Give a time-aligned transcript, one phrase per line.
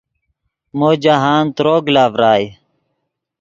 [0.77, 2.47] مو جاہند تروگ لا ڤرائے